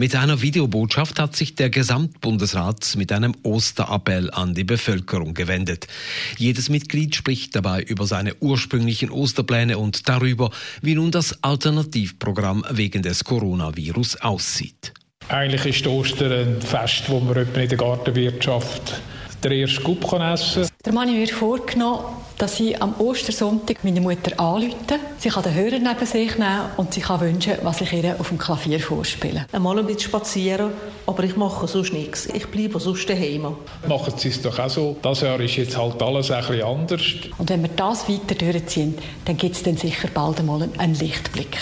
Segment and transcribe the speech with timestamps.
[0.00, 5.88] Mit einer Videobotschaft hat sich der Gesamtbundesrat mit einem Osterappell an die Bevölkerung gewendet.
[6.36, 13.02] Jedes Mitglied spricht dabei über seine ursprünglichen Osterpläne und darüber, wie nun das Alternativprogramm wegen
[13.02, 14.94] des Coronavirus aussieht.
[15.30, 19.02] Eigentlich ist Ostern ein Fest, wo man in der Gartenwirtschaft
[19.42, 20.70] den ersten Gub essen kann.
[20.84, 22.04] Der Mann hat mir vorgenommen,
[22.38, 24.98] dass ich am Ostersonntag meine Mutter anrufe.
[25.18, 28.28] Sie kann den Hörer neben sich nehmen und sie kann wünschen, was ich ihr auf
[28.28, 29.46] dem Klavier vorspiele.
[29.52, 30.70] Einmal ein bisschen spazieren,
[31.06, 32.26] aber ich mache sonst nichts.
[32.26, 33.56] Ich bleibe sonst daheim.
[33.88, 34.96] Machen Sie es doch auch so.
[35.02, 37.02] Das Jahr ist jetzt halt alles ein bisschen anders.
[37.38, 38.94] Und wenn wir das weiter durchziehen,
[39.24, 41.58] dann gibt es dann sicher bald einmal einen Lichtblick.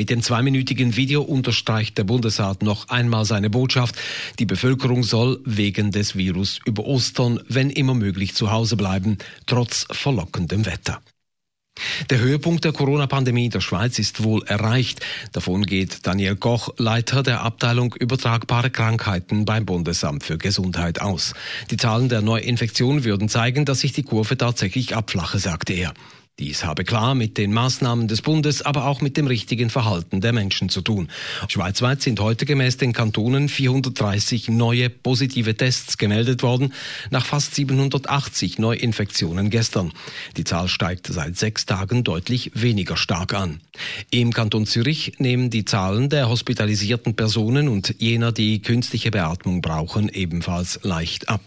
[0.00, 3.96] Mit dem zweiminütigen Video unterstreicht der Bundesrat noch einmal seine Botschaft.
[4.38, 9.86] Die Bevölkerung soll wegen des Virus über Ostern, wenn immer möglich, zu Hause bleiben, trotz
[9.90, 11.02] verlockendem Wetter.
[12.08, 15.04] Der Höhepunkt der Corona-Pandemie in der Schweiz ist wohl erreicht.
[15.32, 21.34] Davon geht Daniel Koch, Leiter der Abteilung übertragbare Krankheiten beim Bundesamt für Gesundheit aus.
[21.70, 25.92] Die Zahlen der Neuinfektionen würden zeigen, dass sich die Kurve tatsächlich abflache, sagte er.
[26.40, 30.32] Dies habe klar mit den Maßnahmen des Bundes, aber auch mit dem richtigen Verhalten der
[30.32, 31.10] Menschen zu tun.
[31.48, 36.72] Schweizweit sind heute gemäß den Kantonen 430 neue positive Tests gemeldet worden,
[37.10, 39.92] nach fast 780 Neuinfektionen gestern.
[40.38, 43.60] Die Zahl steigt seit sechs Tagen deutlich weniger stark an.
[44.10, 50.08] Im Kanton Zürich nehmen die Zahlen der hospitalisierten Personen und jener, die künstliche Beatmung brauchen,
[50.08, 51.42] ebenfalls leicht ab.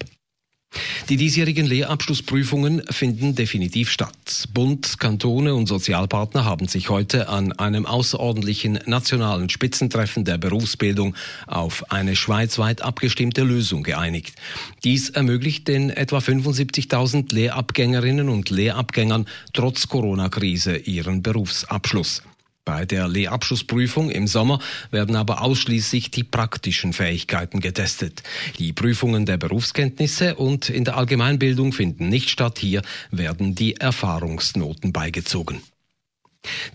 [1.09, 4.47] Die diesjährigen Lehrabschlussprüfungen finden definitiv statt.
[4.53, 11.15] Bund, Kantone und Sozialpartner haben sich heute an einem außerordentlichen nationalen Spitzentreffen der Berufsbildung
[11.47, 14.35] auf eine schweizweit abgestimmte Lösung geeinigt.
[14.83, 22.23] Dies ermöglicht den etwa 75.000 Lehrabgängerinnen und Lehrabgängern trotz Corona-Krise ihren Berufsabschluss.
[22.65, 24.59] Bei der Lehrabschlussprüfung im Sommer
[24.89, 28.23] werden aber ausschließlich die praktischen Fähigkeiten getestet.
[28.57, 32.59] Die Prüfungen der Berufskenntnisse und in der Allgemeinbildung finden nicht statt.
[32.59, 32.81] Hier
[33.11, 35.61] werden die Erfahrungsnoten beigezogen.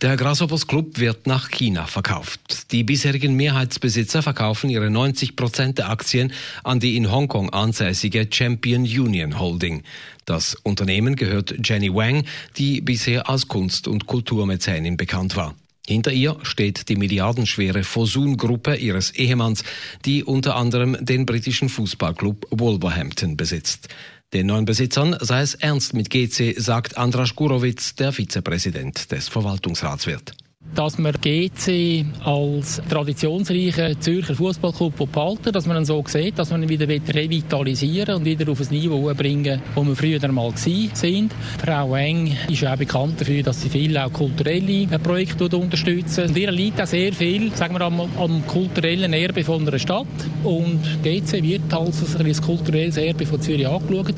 [0.02, 2.72] Der Grasshoppers Club wird nach China verkauft.
[2.72, 6.32] Die bisherigen Mehrheitsbesitzer verkaufen ihre 90 Prozent der Aktien
[6.64, 9.84] an die in Hongkong ansässige Champion Union Holding.
[10.26, 12.24] Das Unternehmen gehört Jenny Wang,
[12.56, 15.54] die bisher als Kunst- und Kulturmäzenin bekannt war.
[15.88, 19.64] Hinter ihr steht die milliardenschwere Fosun-Gruppe ihres Ehemanns,
[20.04, 23.88] die unter anderem den britischen Fußballclub Wolverhampton besitzt.
[24.34, 30.34] Den neuen Besitzern sei es ernst mit GC, sagt Andras Gurowitz, der Vizepräsident des Verwaltungsratswirt
[30.74, 36.62] dass wir GC als traditionsreichen Zürcher Fußballclub behalten, dass man ihn so sieht, dass man
[36.62, 41.32] ihn wieder revitalisieren und wieder auf ein Niveau bringen, wo wir früher einmal sind.
[41.64, 46.28] Frau Eng ist auch bekannt dafür, dass sie viel auch kulturelle Projekte unterstützen.
[46.28, 50.06] Und ihr liegt auch sehr viel, sagen wir, am, am kulturellen Erbe von einer Stadt.
[50.44, 54.17] Und GC wird als ein kulturelles Erbe von Zürich angeschaut.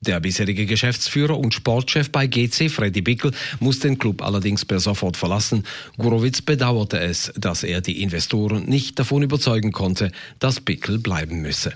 [0.00, 5.18] Der bisherige Geschäftsführer und Sportchef bei GC, Freddy Bickel, muss den Club allerdings per sofort
[5.18, 5.64] verlassen.
[5.98, 11.74] Gurowitz bedauerte es, dass er die Investoren nicht davon überzeugen konnte, dass Bickel bleiben müsse.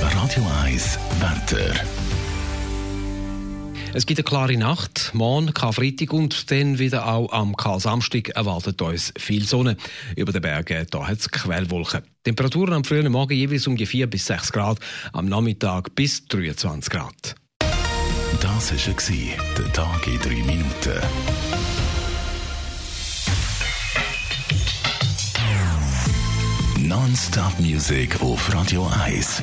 [0.00, 2.11] Radio 1 Wetter.
[3.94, 9.12] Es gibt eine klare Nacht, morgen Karfreitag und dann wieder auch am Karsamstag erwartet uns
[9.18, 9.76] viel Sonne.
[10.16, 12.00] Über den Bergen da hat es Quellwolken.
[12.24, 14.78] Temperaturen am frühen Morgen jeweils um die 4 bis 6 Grad,
[15.12, 17.34] am Nachmittag bis 23 Grad.
[18.40, 21.00] Das war der Tag in 3 Minuten.
[26.78, 29.42] Non-Stop Music auf Radio 1.